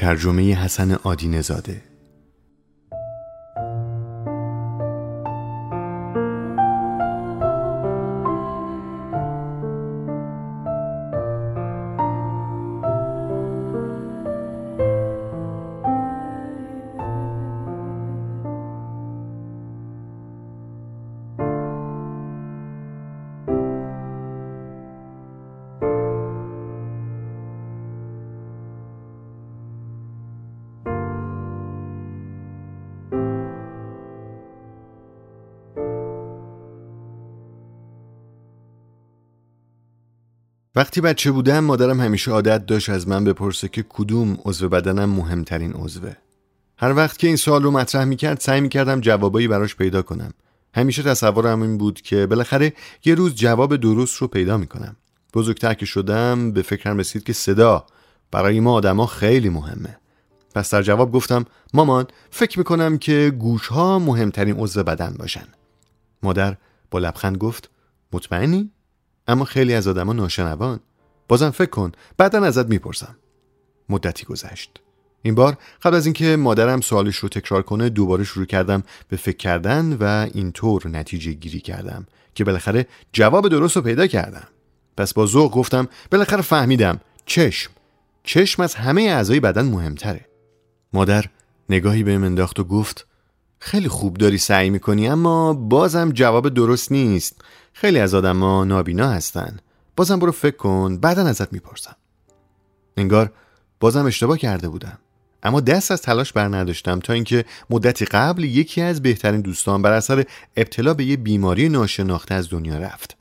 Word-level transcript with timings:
ترجمه 0.00 0.54
حسن 0.54 0.92
آدینه 0.92 1.40
زاده 1.40 1.89
وقتی 40.80 41.00
بچه 41.00 41.30
بودم 41.30 41.64
مادرم 41.64 42.00
همیشه 42.00 42.30
عادت 42.30 42.66
داشت 42.66 42.90
از 42.90 43.08
من 43.08 43.24
بپرسه 43.24 43.68
که 43.68 43.84
کدوم 43.88 44.38
عضو 44.44 44.68
بدنم 44.68 45.10
مهمترین 45.10 45.72
عضوه. 45.72 46.12
هر 46.78 46.92
وقت 46.96 47.18
که 47.18 47.26
این 47.26 47.36
سوال 47.36 47.62
رو 47.62 47.70
مطرح 47.70 48.04
می‌کرد 48.04 48.40
سعی 48.40 48.60
می‌کردم 48.60 49.00
جوابایی 49.00 49.48
براش 49.48 49.76
پیدا 49.76 50.02
کنم. 50.02 50.32
همیشه 50.74 51.02
تصورم 51.02 51.62
این 51.62 51.78
بود 51.78 52.00
که 52.00 52.26
بالاخره 52.26 52.72
یه 53.04 53.14
روز 53.14 53.34
جواب 53.34 53.76
درست 53.76 54.16
رو 54.16 54.28
پیدا 54.28 54.56
می‌کنم. 54.56 54.96
بزرگتر 55.34 55.74
که 55.74 55.86
شدم 55.86 56.52
به 56.52 56.62
فکرم 56.62 56.98
رسید 56.98 57.24
که 57.24 57.32
صدا 57.32 57.86
برای 58.30 58.60
ما 58.60 58.72
آدما 58.72 59.06
خیلی 59.06 59.48
مهمه. 59.48 59.98
پس 60.54 60.74
در 60.74 60.82
جواب 60.82 61.12
گفتم 61.12 61.44
مامان 61.74 62.06
فکر 62.30 62.58
می‌کنم 62.58 62.98
که 62.98 63.32
گوش 63.38 63.66
ها 63.66 63.98
مهمترین 63.98 64.56
عضو 64.56 64.82
بدن 64.82 65.14
باشن. 65.18 65.46
مادر 66.22 66.56
با 66.90 66.98
لبخند 66.98 67.36
گفت 67.36 67.70
مطمئنی؟ 68.12 68.70
اما 69.30 69.44
خیلی 69.44 69.74
از 69.74 69.88
آدما 69.88 70.12
ناشنوان. 70.12 70.80
بازم 71.28 71.50
فکر 71.50 71.70
کن 71.70 71.92
بعدا 72.16 72.44
ازت 72.44 72.66
می‌پرسم. 72.66 73.16
مدتی 73.88 74.24
گذشت. 74.24 74.80
این 75.22 75.34
بار 75.34 75.56
قبل 75.82 75.94
از 75.94 76.06
اینکه 76.06 76.36
مادرم 76.36 76.80
سوالش 76.80 77.16
رو 77.16 77.28
تکرار 77.28 77.62
کنه 77.62 77.88
دوباره 77.88 78.24
شروع 78.24 78.46
کردم 78.46 78.82
به 79.08 79.16
فکر 79.16 79.36
کردن 79.36 79.96
و 80.00 80.28
اینطور 80.34 80.88
نتیجه 80.88 81.32
گیری 81.32 81.60
کردم 81.60 82.06
که 82.34 82.44
بالاخره 82.44 82.86
جواب 83.12 83.48
درست 83.48 83.76
رو 83.76 83.82
پیدا 83.82 84.06
کردم. 84.06 84.48
پس 84.96 85.14
با 85.14 85.26
ذوق 85.26 85.52
گفتم 85.52 85.88
بالاخره 86.10 86.42
فهمیدم 86.42 87.00
چشم. 87.26 87.70
چشم 88.24 88.62
از 88.62 88.74
همه 88.74 89.02
اعضای 89.02 89.40
بدن 89.40 89.62
مهمتره. 89.62 90.26
مادر 90.92 91.24
نگاهی 91.68 92.02
به 92.02 92.12
انداخت 92.12 92.60
و 92.60 92.64
گفت 92.64 93.06
خیلی 93.58 93.88
خوب 93.88 94.16
داری 94.16 94.38
سعی 94.38 94.70
می‌کنی 94.70 95.08
اما 95.08 95.54
بازم 95.54 96.10
جواب 96.10 96.48
درست 96.48 96.92
نیست. 96.92 97.40
خیلی 97.72 97.98
از 97.98 98.14
آدما 98.14 98.64
نابینا 98.64 99.10
هستن. 99.10 99.56
بازم 99.96 100.18
برو 100.18 100.32
فکر 100.32 100.56
کن 100.56 100.96
بعدا 100.96 101.26
ازت 101.26 101.52
می‌پرسم. 101.52 101.96
انگار 102.96 103.32
بازم 103.80 104.06
اشتباه 104.06 104.38
کرده 104.38 104.68
بودم. 104.68 104.98
اما 105.42 105.60
دست 105.60 105.90
از 105.90 106.02
تلاش 106.02 106.32
بر 106.32 106.48
نداشتم 106.48 107.00
تا 107.00 107.12
اینکه 107.12 107.44
مدتی 107.70 108.04
قبل 108.04 108.44
یکی 108.44 108.80
از 108.80 109.02
بهترین 109.02 109.40
دوستان 109.40 109.82
بر 109.82 109.92
اثر 109.92 110.24
ابتلا 110.56 110.94
به 110.94 111.04
یه 111.04 111.16
بیماری 111.16 111.68
ناشناخته 111.68 112.34
از 112.34 112.50
دنیا 112.50 112.78
رفت. 112.78 113.16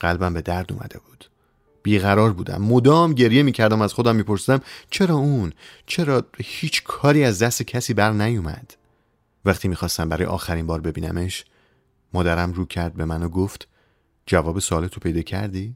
قلبم 0.00 0.34
به 0.34 0.42
درد 0.42 0.72
اومده 0.72 0.98
بود. 0.98 1.24
بیقرار 1.82 2.32
بودم. 2.32 2.62
مدام 2.62 3.12
گریه 3.12 3.42
می‌کردم 3.42 3.82
از 3.82 3.92
خودم 3.92 4.16
میپرسیدم 4.16 4.60
چرا 4.90 5.14
اون؟ 5.14 5.52
چرا 5.86 6.24
هیچ 6.38 6.82
کاری 6.84 7.24
از 7.24 7.42
دست 7.42 7.62
کسی 7.62 7.94
بر 7.94 8.12
نیومد؟ 8.12 8.74
وقتی 9.44 9.68
می‌خواستم 9.68 10.08
برای 10.08 10.26
آخرین 10.26 10.66
بار 10.66 10.80
ببینمش 10.80 11.44
مادرم 12.12 12.52
رو 12.52 12.64
کرد 12.64 12.94
به 12.94 13.04
من 13.04 13.22
و 13.22 13.28
گفت 13.28 13.68
جواب 14.28 14.58
سوالتو 14.58 15.00
پیدا 15.00 15.22
کردی؟ 15.22 15.74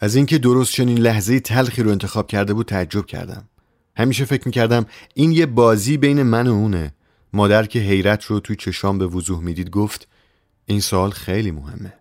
از 0.00 0.16
اینکه 0.16 0.38
درست 0.38 0.72
چنین 0.72 0.98
لحظه 0.98 1.40
تلخی 1.40 1.82
رو 1.82 1.90
انتخاب 1.90 2.26
کرده 2.26 2.54
بود 2.54 2.66
تعجب 2.66 3.06
کردم. 3.06 3.48
همیشه 3.96 4.24
فکر 4.24 4.42
می‌کردم 4.46 4.86
این 5.14 5.32
یه 5.32 5.46
بازی 5.46 5.96
بین 5.96 6.22
من 6.22 6.46
و 6.46 6.52
اونه. 6.52 6.94
مادر 7.32 7.66
که 7.66 7.78
حیرت 7.78 8.24
رو 8.24 8.40
توی 8.40 8.56
چشام 8.56 8.98
به 8.98 9.06
وضوح 9.06 9.40
می‌دید 9.40 9.70
گفت 9.70 10.08
این 10.66 10.80
سوال 10.80 11.10
خیلی 11.10 11.50
مهمه. 11.50 11.92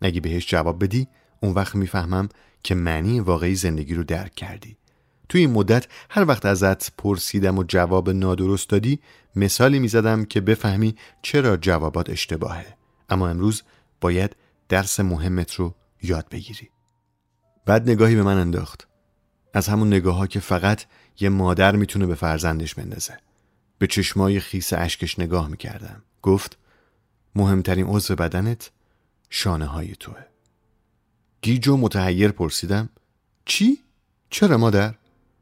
اگه 0.00 0.20
بهش 0.20 0.46
جواب 0.46 0.84
بدی 0.84 1.08
اون 1.40 1.52
وقت 1.52 1.74
می‌فهمم 1.74 2.28
که 2.62 2.74
معنی 2.74 3.20
واقعی 3.20 3.54
زندگی 3.54 3.94
رو 3.94 4.04
درک 4.04 4.34
کردی. 4.34 4.76
توی 5.28 5.40
این 5.40 5.50
مدت 5.50 5.86
هر 6.10 6.24
وقت 6.28 6.46
ازت 6.46 6.96
پرسیدم 6.96 7.58
و 7.58 7.64
جواب 7.68 8.10
نادرست 8.10 8.68
دادی 8.68 9.00
مثالی 9.36 9.78
می‌زدم 9.78 10.24
که 10.24 10.40
بفهمی 10.40 10.94
چرا 11.22 11.56
جوابات 11.56 12.10
اشتباهه. 12.10 12.66
اما 13.08 13.28
امروز 13.28 13.62
باید 14.00 14.36
درس 14.72 15.00
مهمت 15.00 15.54
رو 15.54 15.74
یاد 16.02 16.28
بگیری 16.28 16.70
بعد 17.66 17.90
نگاهی 17.90 18.14
به 18.14 18.22
من 18.22 18.38
انداخت 18.38 18.88
از 19.54 19.68
همون 19.68 19.88
نگاه 19.88 20.16
ها 20.16 20.26
که 20.26 20.40
فقط 20.40 20.84
یه 21.20 21.28
مادر 21.28 21.76
می‌تونه 21.76 22.06
به 22.06 22.14
فرزندش 22.14 22.74
بندازه 22.74 23.18
به 23.78 23.86
چشمای 23.86 24.40
خیس 24.40 24.72
اشکش 24.72 25.18
نگاه 25.18 25.48
می‌کردم 25.48 26.02
گفت 26.22 26.58
مهمترین 27.34 27.86
عضو 27.86 28.14
بدنت 28.14 28.70
شانه 29.30 29.66
های 29.66 29.94
توه 30.00 30.24
گیج 31.42 31.68
و 31.68 31.76
متحیر 31.76 32.30
پرسیدم 32.30 32.88
چی؟ 33.44 33.78
چرا 34.30 34.58
مادر؟ 34.58 34.94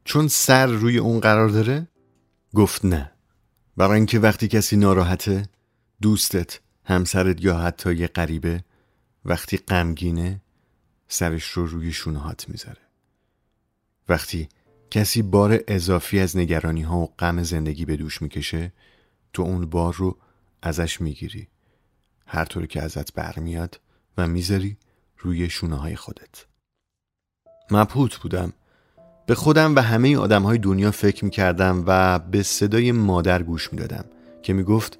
چون 0.04 0.28
سر 0.28 0.66
روی 0.66 0.98
اون 0.98 1.20
قرار 1.20 1.48
داره؟ 1.48 1.88
گفت 2.54 2.84
نه 2.84 3.12
برای 3.76 3.96
اینکه 3.96 4.18
وقتی 4.18 4.48
کسی 4.48 4.76
ناراحته 4.76 5.48
دوستت 6.02 6.60
همسرت 6.84 7.44
یا 7.44 7.58
حتی 7.58 7.94
یه 7.94 8.06
غریبه 8.06 8.64
وقتی 9.24 9.56
غمگینه 9.56 10.40
سرش 11.08 11.44
رو 11.44 11.66
روی 11.66 11.92
شونهات 11.92 12.48
می‌ذاره. 12.48 12.80
وقتی 14.08 14.48
کسی 14.90 15.22
بار 15.22 15.60
اضافی 15.68 16.20
از 16.20 16.36
نگرانی 16.36 16.82
ها 16.82 16.98
و 16.98 17.14
غم 17.18 17.42
زندگی 17.42 17.84
به 17.84 17.96
دوش 17.96 18.22
می‌کشه 18.22 18.72
تو 19.32 19.42
اون 19.42 19.66
بار 19.66 19.94
رو 19.94 20.18
ازش 20.62 21.00
می‌گیری. 21.00 21.48
هر 22.26 22.44
طور 22.44 22.66
که 22.66 22.82
ازت 22.82 23.14
برمیاد 23.14 23.80
و 24.16 24.26
می‌ذاری 24.26 24.76
روی 25.18 25.50
شونه 25.50 25.76
های 25.76 25.96
خودت. 25.96 26.46
مبهوت 27.70 28.16
بودم. 28.16 28.52
به 29.26 29.34
خودم 29.34 29.76
و 29.76 29.80
همه 29.80 30.16
آدم 30.16 30.42
های 30.42 30.58
دنیا 30.58 30.90
فکر 30.90 31.24
می‌کردم 31.24 31.84
و 31.86 32.18
به 32.18 32.42
صدای 32.42 32.92
مادر 32.92 33.42
گوش 33.42 33.72
می‌دادم 33.72 34.04
که 34.42 34.52
می‌گفت 34.52 34.98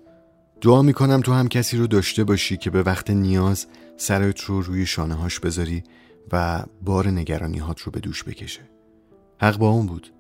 دعا 0.60 0.82
می‌کنم 0.82 1.20
تو 1.20 1.32
هم 1.32 1.48
کسی 1.48 1.76
رو 1.76 1.86
داشته 1.86 2.24
باشی 2.24 2.56
که 2.56 2.70
به 2.70 2.82
وقت 2.82 3.10
نیاز 3.10 3.66
سرت 4.00 4.40
رو 4.40 4.62
روی 4.62 4.86
شانه 4.86 5.14
هاش 5.14 5.40
بذاری 5.40 5.82
و 6.32 6.64
بار 6.82 7.08
نگرانی 7.08 7.58
هات 7.58 7.80
رو 7.80 7.92
به 7.92 8.00
دوش 8.00 8.24
بکشه. 8.24 8.60
حق 9.40 9.56
با 9.58 9.68
اون 9.68 9.86
بود. 9.86 10.12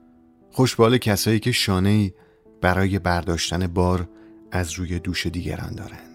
خوشبال 0.50 0.98
کسایی 0.98 1.40
که 1.40 1.52
شانه 1.52 2.14
برای 2.60 2.98
برداشتن 2.98 3.66
بار 3.66 4.08
از 4.52 4.72
روی 4.72 4.98
دوش 4.98 5.26
دیگران 5.26 5.74
دارن. 5.74 6.09